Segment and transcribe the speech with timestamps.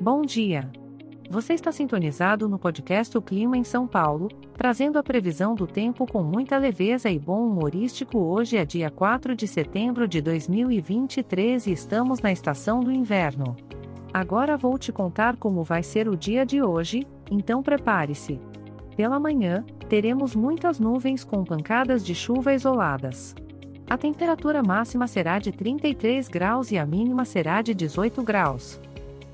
[0.00, 0.70] Bom dia!
[1.30, 6.06] Você está sintonizado no podcast O Clima em São Paulo, trazendo a previsão do tempo
[6.06, 8.18] com muita leveza e bom humorístico.
[8.18, 13.56] Hoje é dia 4 de setembro de 2023 e estamos na estação do inverno.
[14.12, 18.38] Agora vou te contar como vai ser o dia de hoje, então prepare-se.
[18.94, 23.34] Pela manhã, teremos muitas nuvens com pancadas de chuva isoladas.
[23.88, 28.78] A temperatura máxima será de 33 graus e a mínima será de 18 graus.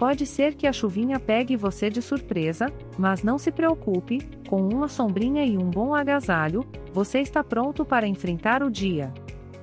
[0.02, 2.66] Pode ser que a chuvinha pegue você de surpresa,
[2.98, 8.04] mas não se preocupe, com uma sombrinha e um bom agasalho, você está pronto para
[8.04, 9.14] enfrentar o dia.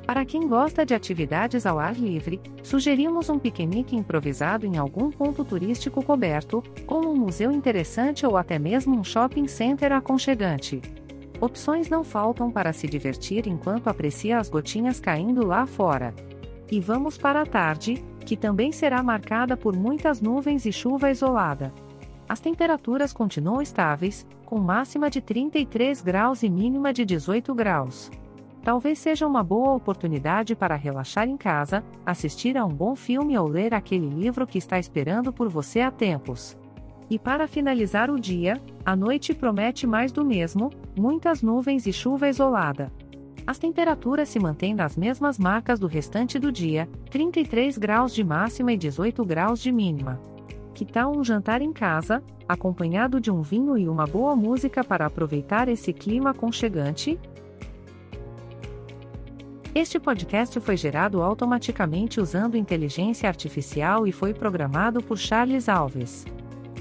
[0.06, 5.44] Para quem gosta de atividades ao ar livre, sugerimos um piquenique improvisado em algum ponto
[5.44, 10.82] turístico coberto, como um museu interessante ou até mesmo um shopping center aconchegante.
[11.42, 16.16] Opções não faltam para se divertir enquanto aprecia as gotinhas caindo lá fora.
[16.72, 21.74] E vamos para a tarde, que também será marcada por muitas nuvens e chuva isolada.
[22.28, 28.12] As temperaturas continuam estáveis, com máxima de 33 graus e mínima de 18 graus.
[28.64, 33.48] Talvez seja uma boa oportunidade para relaxar em casa, assistir a um bom filme ou
[33.48, 36.56] ler aquele livro que está esperando por você há tempos.
[37.10, 42.30] E para finalizar o dia, a noite promete mais do mesmo, muitas nuvens e chuva
[42.30, 42.92] isolada.
[43.50, 48.74] As temperaturas se mantêm nas mesmas marcas do restante do dia, 33 graus de máxima
[48.74, 50.22] e 18 graus de mínima.
[50.72, 55.08] Que tal um jantar em casa, acompanhado de um vinho e uma boa música para
[55.08, 57.20] aproveitar esse clima aconchegante?
[59.74, 66.24] Este podcast foi gerado automaticamente usando inteligência artificial e foi programado por Charles Alves.